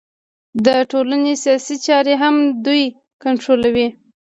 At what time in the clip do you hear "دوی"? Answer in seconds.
2.65-2.83